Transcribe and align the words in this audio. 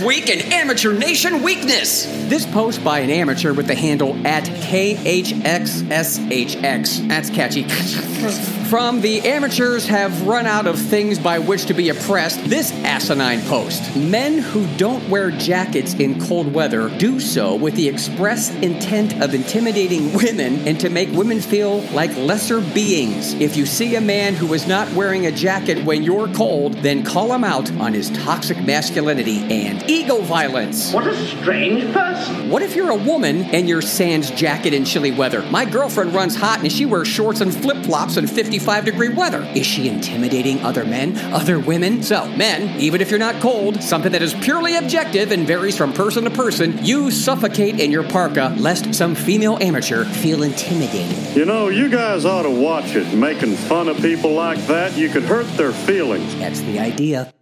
Week 0.00 0.28
in 0.28 0.52
Amateur 0.52 0.92
Nation 0.92 1.42
Weakness. 1.42 2.04
This 2.28 2.46
post 2.46 2.84
by 2.84 3.00
an 3.00 3.10
amateur 3.10 3.52
with 3.52 3.66
the 3.66 3.74
handle 3.74 4.14
at 4.26 4.44
KHXSHX. 4.44 7.08
That's 7.08 7.30
catchy. 7.30 7.64
From 8.68 9.00
the 9.00 9.22
amateurs 9.22 9.86
have 9.86 10.26
run 10.26 10.46
out 10.46 10.66
of 10.66 10.78
things 10.78 11.18
by 11.18 11.38
which 11.38 11.64
to 11.66 11.74
be 11.74 11.88
oppressed, 11.88 12.44
this 12.44 12.70
asinine 12.84 13.40
post. 13.46 13.96
Men 13.96 14.38
who 14.38 14.66
don't 14.76 15.08
wear 15.08 15.30
jackets 15.30 15.94
in 15.94 16.20
cold 16.20 16.52
weather 16.52 16.90
do 16.98 17.18
so 17.18 17.54
with 17.54 17.74
the 17.76 17.88
express 17.88 18.54
intent 18.56 19.22
of 19.22 19.32
intimidating 19.32 20.12
women 20.12 20.68
and 20.68 20.78
to 20.80 20.90
make 20.90 21.10
women 21.12 21.40
feel 21.40 21.80
like 21.92 22.14
lesser 22.18 22.60
beings. 22.60 23.32
If 23.34 23.56
you 23.56 23.64
see 23.64 23.96
a 23.96 24.02
man 24.02 24.34
who 24.34 24.52
is 24.52 24.68
not 24.68 24.92
wearing 24.92 25.24
a 25.24 25.32
jacket 25.32 25.82
when 25.86 26.02
you're 26.02 26.28
cold, 26.34 26.74
then 26.74 27.04
call 27.04 27.32
him 27.32 27.44
out 27.44 27.72
on 27.80 27.94
his 27.94 28.10
toxic 28.10 28.62
masculinity 28.66 29.38
and 29.50 29.82
ego 29.88 30.20
violence. 30.20 30.92
What 30.92 31.06
a 31.06 31.16
strange 31.26 31.92
person. 31.92 32.50
What 32.50 32.62
if 32.62 32.76
you're 32.76 32.90
a 32.90 32.96
woman 32.96 33.44
and 33.54 33.68
you're 33.68 33.82
sans 33.82 34.30
jacket 34.30 34.74
in 34.74 34.84
chilly 34.84 35.10
weather? 35.10 35.42
My 35.50 35.64
girlfriend 35.64 36.14
runs 36.14 36.36
hot 36.36 36.60
and 36.60 36.70
she 36.70 36.86
wears 36.86 37.08
shorts 37.08 37.40
and 37.40 37.54
flip 37.54 37.84
flops 37.84 38.16
in 38.16 38.26
55 38.26 38.84
degree 38.84 39.08
weather. 39.08 39.42
Is 39.54 39.66
she 39.66 39.88
intimidating 39.88 40.60
other 40.60 40.84
men, 40.84 41.16
other 41.32 41.58
women? 41.58 42.02
So, 42.02 42.28
men, 42.32 42.78
even 42.78 43.00
if 43.00 43.10
you're 43.10 43.18
not 43.18 43.40
cold, 43.40 43.82
something 43.82 44.12
that 44.12 44.22
is 44.22 44.34
purely 44.34 44.76
objective 44.76 45.32
and 45.32 45.46
varies 45.46 45.76
from 45.76 45.92
person 45.92 46.24
to 46.24 46.30
person, 46.30 46.84
you 46.84 47.10
suffocate 47.10 47.80
in 47.80 47.90
your 47.90 48.04
parka 48.04 48.54
lest 48.58 48.94
some 48.94 49.14
female 49.14 49.58
amateur 49.60 50.04
feel 50.04 50.42
intimidated. 50.42 51.36
You 51.36 51.46
know, 51.46 51.68
you 51.68 51.88
guys 51.88 52.24
ought 52.24 52.42
to 52.42 52.50
watch 52.50 52.94
it. 52.94 53.12
Making 53.14 53.56
fun 53.56 53.88
of 53.88 53.96
people 53.98 54.32
like 54.32 54.58
that, 54.66 54.96
you 54.96 55.08
could 55.08 55.24
hurt 55.24 55.46
their 55.56 55.72
feelings. 55.72 56.34
That's 56.36 56.60
the 56.60 56.78
idea. 56.78 57.32